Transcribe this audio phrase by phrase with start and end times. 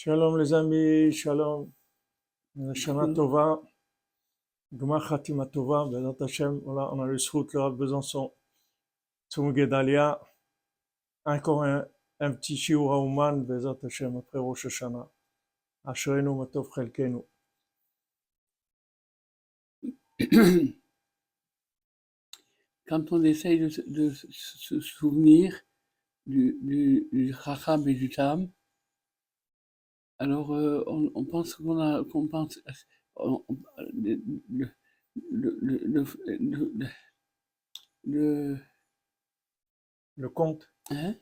[0.00, 1.72] Shalom les amis, shalom.
[2.72, 3.14] Shana Mhm.
[3.16, 3.60] Tova,
[4.72, 8.32] Gmar Tova, Bezat Hashem, voilà, on a le Srout, le Rav Besançon,
[9.28, 10.20] Tzum Gedalia,
[11.24, 11.84] encore un,
[12.20, 15.10] un petit Shiur Hauman, Bezat Hashem, après Rosh Hashanah.
[15.84, 17.22] Asherenu Matov Chelkenu.
[22.86, 25.60] Quand on essaye de, se- de se se souvenir
[26.26, 28.48] du, du, du Chacham et du Tam,
[30.18, 32.58] alors euh, on, on pense qu'on a, qu'on pense,
[33.16, 33.58] on- on-
[33.94, 34.68] le, le,
[35.32, 36.88] le, le, le- le-
[38.04, 38.58] le-
[40.16, 41.14] Le conte, hein?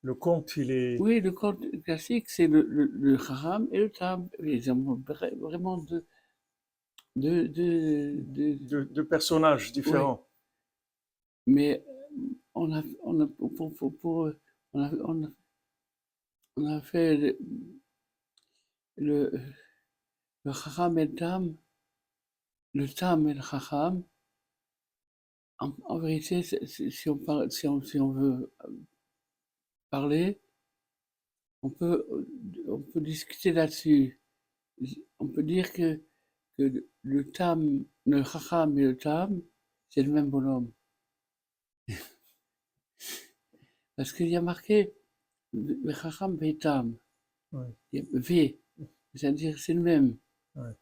[0.00, 3.90] Le conte, il est, oui, le conte classique, c'est le, le, le Chacham et le
[3.90, 4.28] Tam.
[4.42, 6.06] Ils ont vra- vraiment deux,
[7.16, 10.28] deux, deux, deux- de, de personnages différents.
[11.46, 11.82] mais
[12.54, 14.30] on a, on a, pour, pour, pour- pour-
[14.74, 15.28] on a, on a,
[16.56, 17.36] on a fait
[18.96, 19.32] le,
[20.44, 21.56] le, Chacham et le Tam,
[22.74, 24.02] le Tam et le Chacham.
[25.60, 28.52] En, en vérité, si on, parle, si, on, si on veut
[29.88, 30.40] parler,
[31.62, 32.06] on peut,
[32.68, 34.20] on peut discuter là-dessus.
[35.18, 36.02] On peut dire que,
[36.58, 39.40] que le Tam, le Chacham et le Tam,
[39.88, 40.72] c'est le même bonhomme.
[43.96, 44.92] Parce qu'il y a marqué
[45.52, 46.96] le Chacham et le Tam.
[47.52, 47.76] Ouais.
[47.92, 48.58] V,
[49.14, 50.16] c'est-à-dire c'est le même.
[50.56, 50.72] Ouais.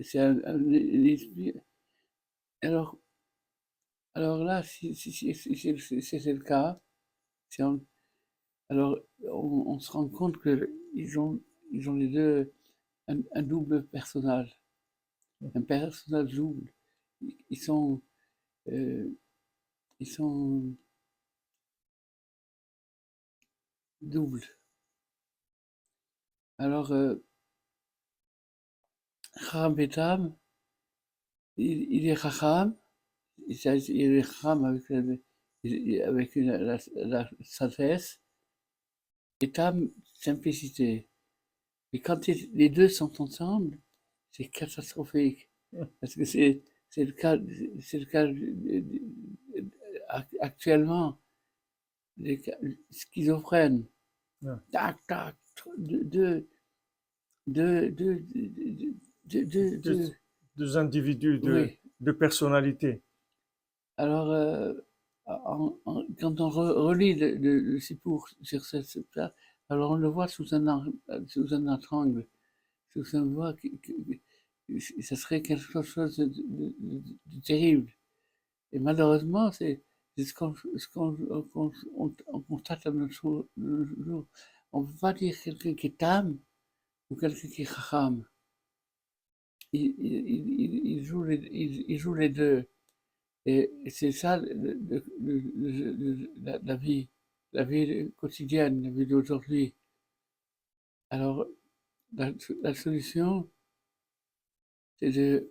[0.00, 0.38] C'est un,
[0.72, 1.54] esprit.
[2.62, 2.96] Alors,
[4.14, 4.94] alors là, si,
[6.20, 6.80] c'est le cas,
[7.60, 7.80] on-
[8.70, 11.40] alors on, on se rend compte qu'ils ont,
[11.72, 12.52] ils ont les deux
[13.08, 14.58] un, un double personnage,
[15.54, 16.72] un personnage double.
[17.22, 18.02] Ils ils sont,
[18.68, 19.08] euh,
[20.00, 20.74] ils sont
[24.02, 24.46] doubles.
[26.58, 27.16] Alors, euh,
[29.40, 30.34] Chacham
[31.56, 32.74] il, il est Chacham,
[33.48, 34.84] il, est Chacham avec,
[35.64, 38.20] il- avec une- la, la sagesse,
[39.40, 41.08] et Tam, simplicité.
[41.92, 43.78] Et quand les deux sont ensemble,
[44.32, 45.50] c'est catastrophique.
[46.00, 46.62] Parce que c'est
[46.98, 47.38] le cas,
[47.80, 48.82] c'est le cas euh,
[49.56, 49.62] euh,
[50.10, 51.18] ac- actuellement,
[52.18, 52.40] les
[52.90, 53.84] schizophrènes.
[54.72, 55.36] Tac, tac,
[55.78, 56.48] deux,
[57.46, 58.24] deux, deux,
[59.30, 59.78] deux,
[60.56, 61.78] deux, individus de, oui.
[62.00, 63.02] de personnalité.
[63.96, 64.74] Alors, euh,
[65.26, 68.98] en- en- quand on re- relit le, le, le Sipour sur cette
[69.68, 70.84] alors on le voit sous un,
[71.28, 72.26] sous un autre angle,
[72.92, 73.80] sous un voie qui,
[75.00, 77.90] ça serait quelque chose de, de- de- de terrible.
[78.72, 79.82] Et malheureusement, c'est
[80.18, 83.46] ce qu'on ce on, on constate à notre jour.
[83.56, 84.26] nos jours.
[84.72, 86.38] On ne peut pas dire quelqu'un qui est âme
[87.10, 88.24] ou quelqu'un qui est chacham.
[89.72, 92.66] Il, il, il, joue les, il, joue les deux.
[93.46, 97.08] Et c'est ça le- le- le- la, la vie,
[97.52, 99.74] la vie quotidienne, la vie d'aujourd'hui.
[101.10, 101.46] Alors,
[102.16, 102.32] la,
[102.62, 103.50] la solution,
[104.98, 105.50] c'est de,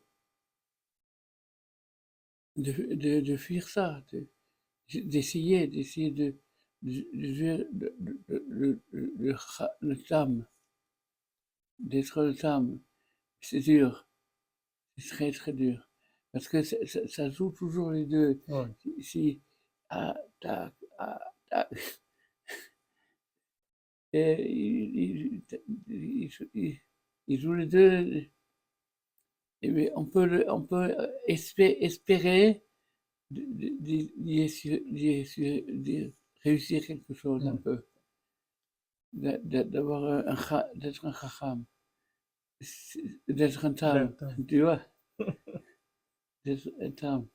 [2.57, 4.27] de, de, de fuir ça, de-
[4.93, 6.35] d'essayer, d'essayer de,
[6.83, 7.67] de, de,
[8.49, 9.35] le, le, le,
[9.81, 10.45] le tam,
[11.79, 12.79] d'être le tam.
[13.41, 14.08] C'est dur,
[14.99, 15.87] c'est très très dur.
[16.31, 18.41] Parce que ça, ça- ça joue toujours les deux.
[18.47, 18.65] Ouais.
[18.79, 19.41] Si, si-
[19.89, 21.69] ah, tac, ah, tac.
[24.13, 25.43] Et il, il,
[25.87, 26.79] il, il-
[27.27, 28.27] il joue les deux.
[29.61, 30.95] Et mais on peut, le- on peut
[31.27, 32.63] espé- espérer
[33.31, 33.53] de-
[36.43, 37.61] réussir quelque chose un Mm.
[37.61, 37.85] peu.
[39.13, 41.65] D'avoir un, d'être un chacham.
[43.27, 44.07] D'être un tam.
[44.09, 44.81] D'être un- Tu vois?
[46.45, 47.27] D'être un tam.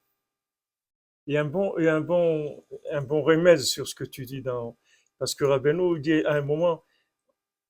[1.27, 3.95] Il y a un bon, il y a un bon, un bon remède sur ce
[3.95, 4.77] que tu dis dans,
[5.19, 6.85] parce que Rabbeinu dit à un moment,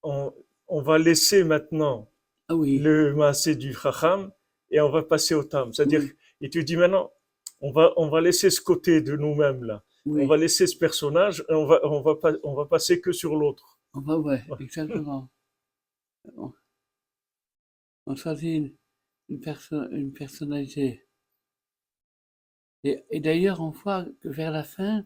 [0.03, 0.33] on,
[0.67, 2.11] on va laisser maintenant
[2.49, 2.79] Ah oui.
[2.79, 4.33] le massé du Chacham
[4.71, 5.73] et on va passer au Tam.
[5.73, 6.13] C'est-à-dire, Oui.
[6.41, 7.13] et tu dis maintenant,
[7.61, 9.85] on va, on va laisser ce côté de nous-mêmes là.
[10.05, 10.23] Oui.
[10.25, 13.13] On va laisser ce personnage et on va, on va pas, on va passer que
[13.13, 13.79] sur l'autre.
[13.95, 14.57] On va, ouais, Ouais.
[14.61, 15.31] exactement.
[18.07, 18.73] On, choisit une,
[19.29, 21.07] une, perso- une personnalité.
[22.85, 25.05] Et, et d'ailleurs, on voit que vers la fin,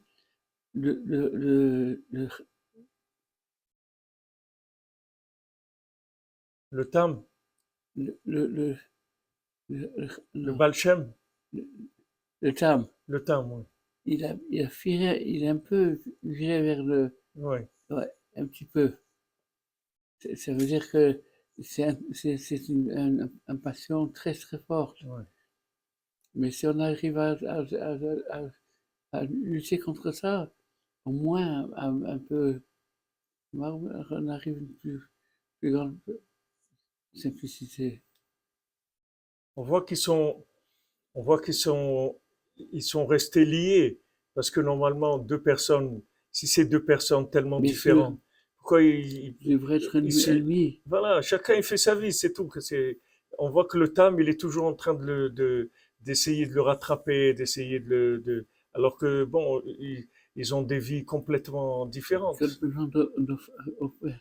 [0.74, 2.28] le, le, le, le,
[6.70, 7.26] Le Tam,
[7.96, 8.78] le, le, le,
[9.70, 10.08] le, le-
[10.42, 11.12] le non, Balshem,
[12.40, 13.62] le tam, le Tam, oui.
[14.06, 17.68] il a, il a viré, il a un peu viré vers le, Ouais.
[17.90, 18.96] ouais, un petit peu.
[20.36, 21.20] Ça veut dire que
[21.62, 21.96] c'est un-
[23.22, 24.98] un, un passion très très forte.
[25.02, 25.24] Ouais.
[26.34, 27.60] Mais si on arrive à, à,
[28.30, 28.48] à-
[29.12, 30.50] à- lutter contre ça,
[31.04, 32.62] au moins un, un peu,
[33.54, 35.00] on arrive à une plus,
[35.60, 35.98] plus grande
[37.12, 38.00] simplicité.
[39.56, 40.44] On voit qu'ils sont,
[41.14, 42.18] on voit qu'ils sont,
[42.56, 44.00] ils sont restés liés
[44.34, 46.02] parce que normalement deux personnes,
[46.32, 48.20] si c'est deux personnes tellement Bien différentes,
[48.76, 50.80] ils, Ils devraient être ennemis.
[50.86, 52.50] voilà, chacun il fait sa vie, c'est tout.
[52.60, 52.98] c'est,
[53.38, 55.70] on voit que le Tam, il est toujours en train de le, de,
[56.00, 60.78] d'essayer de le rattraper, d'essayer de le, de, alors que bon, ils, ils ont des
[60.78, 62.40] vies complètement différentes.
[62.40, 62.46] De,
[62.86, 64.12] de, de-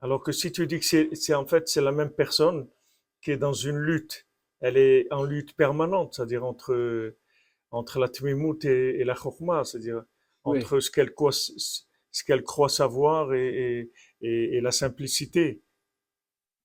[0.00, 2.68] Alors que si tu dis que c'est, c'est en fait c'est la même personne
[3.22, 4.26] qui est dans une lutte,
[4.60, 7.14] elle est en lutte permanente, c'est-à-dire entre
[7.70, 10.02] entre la tmimout et, et la chokma, c'est-à-dire
[10.44, 10.58] Oui.
[10.58, 11.14] entre ce qu'elle
[12.12, 13.48] ce qu'elle croit savoir et,
[13.80, 13.92] et,
[14.22, 15.62] et- et la simplicité.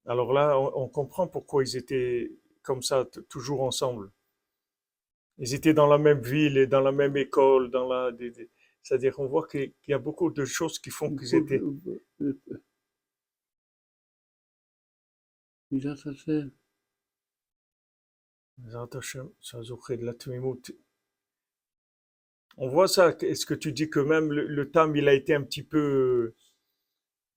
[0.07, 2.31] Alors là, on, on comprend pourquoi ils étaient
[2.63, 4.11] comme ça, toujours ensemble.
[5.39, 8.49] Ils étaient dans la même ville et dans la même école, dans la, des- des-
[8.83, 11.59] c'est-à-dire qu'on voit qu'il y a beaucoup de choses qui font qu'ils étaient
[18.94, 20.61] Hashem, ça zouchet de la tmimout.
[22.57, 23.15] On voit ça.
[23.21, 26.33] Est-ce que tu dis que même le, le Tam, il a été un petit peu,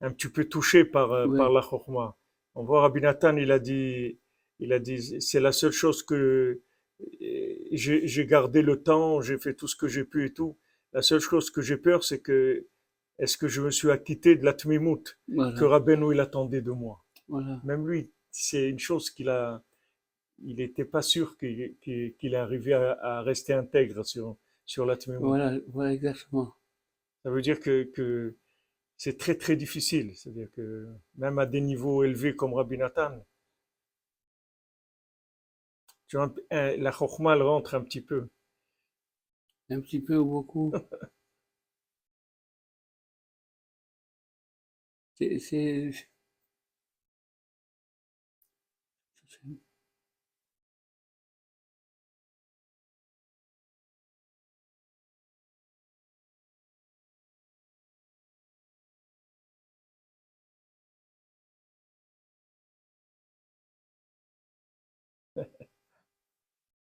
[0.01, 2.17] un petit peu touché par, euh, par la chorma.
[2.55, 4.19] On voit Rabbi Nathan, il a dit,
[4.59, 6.61] il a dit, c'est la seule chose que
[7.23, 10.59] euh, j'ai gardé le temps, j'ai fait tout ce que j'ai pu et tout.
[10.93, 12.67] La seule chose que j'ai peur, c'est que
[13.19, 15.65] est-ce que je me suis acquitté de la tmimout que.
[15.65, 17.05] Rabbeinu il attendait de moi?
[17.29, 17.61] voilà.
[17.65, 19.63] Même lui, c'est une chose qu'il a,
[20.43, 21.77] il n'était pas sûr qu'il
[22.19, 24.37] qu'il arrivait à, à rester intègre sur,
[24.71, 25.27] sur la Tmimout.
[25.27, 26.55] Voilà, voilà exactement.
[27.25, 28.37] Ça veut dire que, que
[28.97, 30.17] c'est très très difficile.
[30.17, 33.13] C'est-à-dire que même à des niveaux élevés comme Rabbi Nathan,
[36.09, 38.29] tu vois, la chokhmah elle rentre un petit peu.
[39.71, 40.71] Un petit peu ou beaucoup.
[45.39, 46.10] C'est-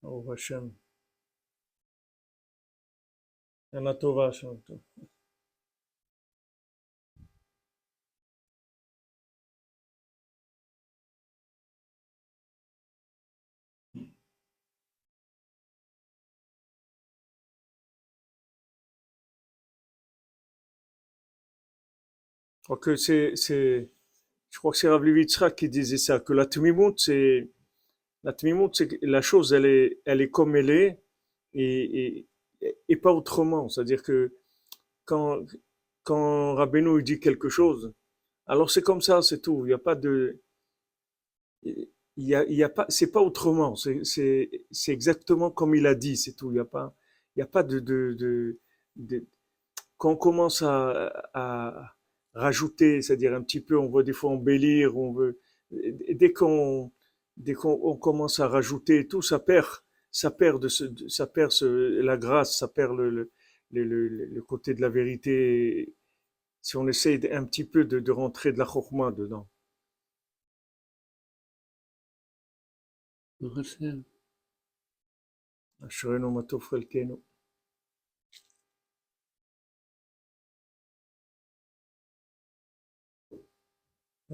[0.07, 0.71] Oh Hashem.
[3.73, 4.61] Yana Tova, Hashem.
[22.61, 23.35] Je crois que c'est,
[24.49, 25.03] je crois c'est Rav
[25.55, 27.49] qui disait ça, que la Tmimout, c'est,
[28.25, 30.99] la Tmimout, c'est que la chose, elle est, elle est comme elle est,
[31.53, 32.27] et,
[32.89, 33.69] et, pas autrement.
[33.69, 34.35] C'est-à-dire que
[35.05, 35.45] quand,
[36.03, 37.93] quand Rabbeinu dit quelque chose,
[38.47, 39.61] alors c'est comme ça, c'est tout.
[39.65, 40.41] Il n'y a pas de,
[41.63, 41.87] il
[42.17, 43.75] y a, il y a pas, c'est pas autrement.
[43.75, 44.49] C'est
[44.87, 46.51] exactement comme il a dit, c'est tout.
[46.51, 46.95] Il n'y a pas,
[47.35, 48.59] il y a pas de, de, de,
[48.95, 49.25] de-
[49.97, 51.95] quand on commence à, à
[52.33, 55.39] rajouter, c'est-à-dire un petit peu, on veut des fois embellir, on veut,
[55.71, 56.91] dès qu'on,
[57.37, 59.67] dès qu'on on commence à rajouter et tout, ça perd,
[60.11, 63.31] ça perd de ce, ça perd ce- la grâce, ça perd le, le,
[63.71, 65.93] le, le- le côté de la vérité.
[66.61, 69.47] Si on essaye un petit peu de, de rentrer de la chokma dedans.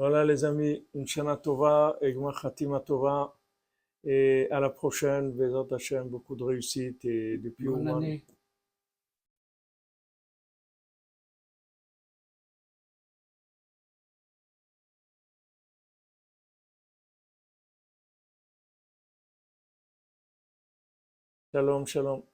[0.02, 3.38] Voilà les amis, une Shana Tova et Khatima Tova.
[4.04, 7.98] Et à la prochaine, Bezat Hashem, beaucoup de réussite et depuis Bonne Ouman.
[7.98, 8.26] année.
[21.54, 22.31] Shalom, shalom.